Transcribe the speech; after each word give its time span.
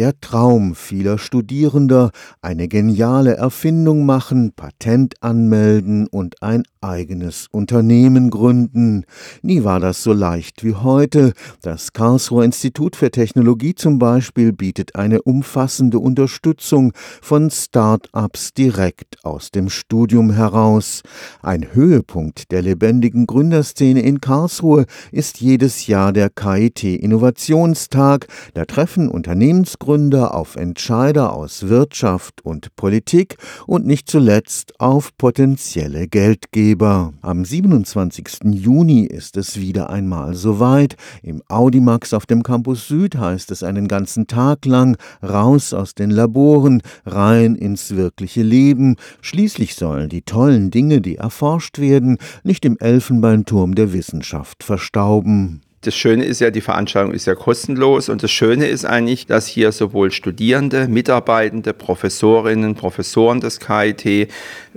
Der 0.00 0.18
Traum 0.18 0.74
vieler 0.74 1.18
Studierender, 1.18 2.10
eine 2.40 2.68
geniale 2.68 3.36
Erfindung 3.36 4.06
machen, 4.06 4.52
Patent 4.56 5.22
anmelden 5.22 6.06
und 6.06 6.42
ein 6.42 6.62
eigenes 6.80 7.48
Unternehmen 7.50 8.30
gründen. 8.30 9.04
Nie 9.42 9.62
war 9.62 9.78
das 9.78 10.02
so 10.02 10.14
leicht 10.14 10.64
wie 10.64 10.72
heute. 10.72 11.34
Das 11.60 11.92
Karlsruher 11.92 12.44
Institut 12.44 12.96
für 12.96 13.10
Technologie 13.10 13.74
zum 13.74 13.98
Beispiel 13.98 14.54
bietet 14.54 14.96
eine 14.96 15.20
umfassende 15.20 15.98
Unterstützung 15.98 16.94
von 17.20 17.50
Start-ups 17.50 18.54
direkt 18.54 19.22
aus 19.22 19.50
dem 19.50 19.68
Studium 19.68 20.30
heraus. 20.30 21.02
Ein 21.42 21.74
Höhepunkt 21.74 22.50
der 22.52 22.62
lebendigen 22.62 23.26
Gründerszene 23.26 24.00
in 24.00 24.22
Karlsruhe 24.22 24.86
ist 25.12 25.42
jedes 25.42 25.88
Jahr 25.88 26.14
der 26.14 26.30
KIT 26.30 26.84
Innovationstag. 26.84 28.28
Da 28.54 28.64
treffen 28.64 29.10
Unternehmensgründer 29.10 29.89
auf 29.90 30.56
Entscheider 30.56 31.32
aus 31.32 31.68
Wirtschaft 31.68 32.44
und 32.44 32.76
Politik 32.76 33.36
und 33.66 33.86
nicht 33.86 34.08
zuletzt 34.08 34.78
auf 34.78 35.16
potenzielle 35.18 36.06
Geldgeber. 36.06 36.70
Geber. 36.70 37.12
Am 37.20 37.44
27. 37.44 38.44
Juni 38.52 39.04
ist 39.04 39.36
es 39.36 39.58
wieder 39.58 39.90
einmal 39.90 40.34
soweit. 40.34 40.96
Im 41.22 41.42
Audimax 41.48 42.14
auf 42.14 42.26
dem 42.26 42.42
Campus 42.42 42.88
Süd 42.88 43.16
heißt 43.16 43.50
es 43.50 43.62
einen 43.62 43.88
ganzen 43.88 44.26
Tag 44.26 44.66
lang 44.66 44.96
raus 45.22 45.74
aus 45.74 45.94
den 45.94 46.10
Laboren, 46.10 46.82
rein 47.06 47.54
ins 47.56 47.96
wirkliche 47.96 48.42
Leben. 48.42 48.96
Schließlich 49.20 49.74
sollen 49.74 50.08
die 50.08 50.22
tollen 50.22 50.70
Dinge, 50.70 51.00
die 51.00 51.16
erforscht 51.16 51.78
werden, 51.78 52.18
nicht 52.44 52.64
im 52.64 52.78
Elfenbeinturm 52.78 53.74
der 53.74 53.92
Wissenschaft 53.92 54.62
verstauben. 54.62 55.62
Das 55.82 55.94
Schöne 55.94 56.26
ist 56.26 56.42
ja, 56.42 56.50
die 56.50 56.60
Veranstaltung 56.60 57.14
ist 57.14 57.24
ja 57.24 57.34
kostenlos 57.34 58.10
und 58.10 58.22
das 58.22 58.30
Schöne 58.30 58.66
ist 58.66 58.84
eigentlich, 58.84 59.24
dass 59.24 59.46
hier 59.46 59.72
sowohl 59.72 60.10
Studierende, 60.10 60.88
Mitarbeitende, 60.88 61.72
Professorinnen, 61.72 62.74
Professoren 62.74 63.40
des 63.40 63.60
KIT, 63.60 64.30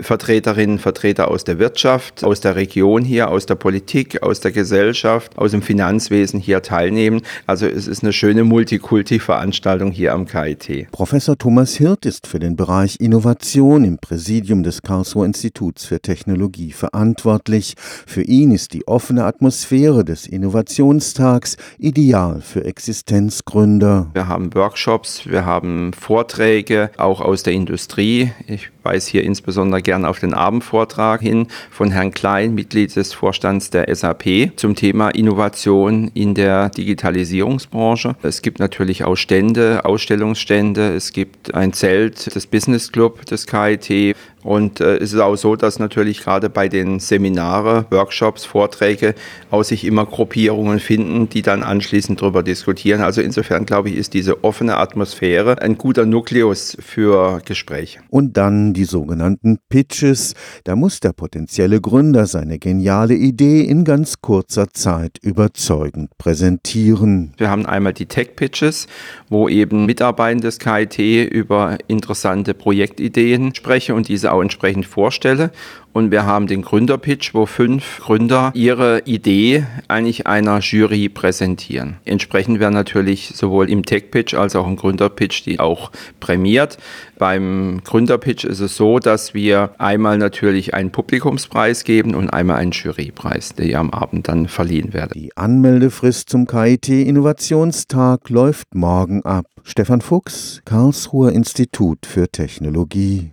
Vertreterinnen, 0.00 0.80
Vertreter 0.80 1.28
aus 1.28 1.44
der 1.44 1.60
Wirtschaft, 1.60 2.24
aus 2.24 2.40
der 2.40 2.56
Region 2.56 3.04
hier, 3.04 3.30
aus 3.30 3.46
der 3.46 3.54
Politik, 3.54 4.24
aus 4.24 4.40
der 4.40 4.50
Gesellschaft, 4.50 5.38
aus 5.38 5.52
dem 5.52 5.62
Finanzwesen 5.62 6.40
hier 6.40 6.62
teilnehmen. 6.62 7.22
Also 7.46 7.66
es 7.66 7.86
ist 7.86 8.02
eine 8.02 8.12
schöne 8.12 8.42
Multikulti-Veranstaltung 8.42 9.92
hier 9.92 10.14
am 10.14 10.26
KIT. 10.26 10.90
Professor 10.90 11.38
Thomas 11.38 11.76
Hirt 11.76 12.06
ist 12.06 12.26
für 12.26 12.40
den 12.40 12.56
Bereich 12.56 12.96
Innovation 12.98 13.84
im 13.84 13.98
Präsidium 13.98 14.64
des 14.64 14.82
Karlsruher 14.82 15.26
Instituts 15.26 15.84
für 15.84 16.00
Technologie 16.00 16.72
verantwortlich. 16.72 17.74
Für 17.78 18.22
ihn 18.22 18.50
ist 18.50 18.72
die 18.72 18.88
offene 18.88 19.22
Atmosphäre 19.22 20.04
des 20.04 20.26
Innovations 20.26 20.87
Innovationstags 20.88 21.58
ideal 21.78 22.40
für 22.40 22.64
Existenzgründer. 22.64 24.10
Wir 24.14 24.26
haben 24.26 24.54
Workshops, 24.54 25.26
wir 25.26 25.44
haben 25.44 25.92
Vorträge, 25.92 26.90
auch 26.96 27.20
aus 27.20 27.42
der 27.42 27.52
Industrie. 27.52 28.32
Ich 28.46 28.70
weise 28.88 29.10
hier 29.10 29.22
insbesondere 29.22 29.82
gern 29.82 30.04
auf 30.04 30.18
den 30.18 30.34
Abendvortrag 30.34 31.20
hin 31.20 31.46
von 31.70 31.90
Herrn 31.90 32.12
Klein, 32.12 32.54
Mitglied 32.54 32.94
des 32.96 33.12
Vorstands 33.12 33.70
der 33.70 33.94
SAP, 33.94 34.52
zum 34.56 34.74
Thema 34.74 35.10
Innovation 35.10 36.10
in 36.14 36.34
der 36.34 36.70
Digitalisierungsbranche. 36.70 38.16
Es 38.22 38.42
gibt 38.42 38.58
natürlich 38.58 39.04
auch 39.04 39.16
Stände, 39.16 39.84
Ausstellungsstände, 39.84 40.94
es 40.94 41.12
gibt 41.12 41.54
ein 41.54 41.72
Zelt 41.72 42.34
des 42.34 42.46
Business 42.46 42.90
Club 42.92 43.24
des 43.26 43.46
KIT. 43.46 44.16
Und 44.44 44.80
äh, 44.80 44.96
es 44.96 45.12
ist 45.12 45.20
auch 45.20 45.36
so, 45.36 45.56
dass 45.56 45.78
natürlich 45.78 46.22
gerade 46.22 46.48
bei 46.48 46.68
den 46.68 47.00
Seminare, 47.00 47.86
Workshops, 47.90 48.44
Vorträge 48.44 49.14
auch 49.50 49.64
sich 49.64 49.84
immer 49.84 50.06
Gruppierungen 50.06 50.78
finden, 50.78 51.28
die 51.28 51.42
dann 51.42 51.62
anschließend 51.62 52.22
darüber 52.22 52.42
diskutieren. 52.42 53.00
Also 53.00 53.20
insofern 53.20 53.66
glaube 53.66 53.90
ich, 53.90 53.96
ist 53.96 54.14
diese 54.14 54.44
offene 54.44 54.76
Atmosphäre 54.76 55.60
ein 55.60 55.76
guter 55.76 56.06
Nukleus 56.06 56.76
für 56.80 57.40
Gespräche. 57.44 58.00
Und 58.10 58.36
dann 58.36 58.74
die 58.78 58.84
sogenannten 58.84 59.58
Pitches. 59.68 60.34
Da 60.62 60.76
muss 60.76 61.00
der 61.00 61.12
potenzielle 61.12 61.80
Gründer 61.80 62.26
seine 62.26 62.60
geniale 62.60 63.14
Idee 63.14 63.62
in 63.62 63.84
ganz 63.84 64.20
kurzer 64.20 64.68
Zeit 64.72 65.18
überzeugend 65.20 66.16
präsentieren. 66.16 67.32
Wir 67.38 67.50
haben 67.50 67.66
einmal 67.66 67.92
die 67.92 68.06
Tech 68.06 68.36
Pitches, 68.36 68.86
wo 69.28 69.48
eben 69.48 69.84
Mitarbeiter 69.84 70.40
des 70.40 70.60
KIT 70.60 70.98
über 70.98 71.78
interessante 71.88 72.54
Projektideen 72.54 73.54
sprechen 73.54 73.96
und 73.96 74.08
diese 74.08 74.32
auch 74.32 74.42
entsprechend 74.42 74.86
vorstelle. 74.86 75.50
Und 75.92 76.10
wir 76.12 76.26
haben 76.26 76.46
den 76.46 76.62
Gründerpitch, 76.62 77.34
wo 77.34 77.46
fünf 77.46 78.00
Gründer 78.00 78.52
ihre 78.54 79.02
Idee 79.04 79.64
eigentlich 79.88 80.26
einer 80.26 80.60
Jury 80.60 81.08
präsentieren. 81.08 81.96
Entsprechend 82.04 82.60
werden 82.60 82.74
natürlich 82.74 83.32
sowohl 83.34 83.70
im 83.70 83.84
Tech-Pitch 83.84 84.34
als 84.34 84.54
auch 84.54 84.68
im 84.68 84.76
Gründerpitch 84.76 85.42
die 85.42 85.58
auch 85.58 85.90
prämiert. 86.20 86.78
Beim 87.18 87.80
Gründerpitch 87.82 88.44
ist 88.44 88.60
es 88.60 88.67
so, 88.68 88.98
dass 88.98 89.34
wir 89.34 89.72
einmal 89.78 90.18
natürlich 90.18 90.74
einen 90.74 90.92
Publikumspreis 90.92 91.84
geben 91.84 92.14
und 92.14 92.30
einmal 92.30 92.58
einen 92.58 92.72
Jurypreis, 92.72 93.54
der 93.54 93.78
am 93.78 93.90
Abend 93.90 94.28
dann 94.28 94.48
verliehen 94.48 94.92
wird. 94.92 95.14
Die 95.14 95.36
Anmeldefrist 95.36 96.30
zum 96.30 96.46
KIT 96.46 96.88
Innovationstag 96.88 98.28
läuft 98.30 98.74
morgen 98.74 99.24
ab. 99.24 99.46
Stefan 99.64 100.00
Fuchs, 100.00 100.62
Karlsruher 100.64 101.32
Institut 101.32 102.06
für 102.06 102.28
Technologie. 102.28 103.32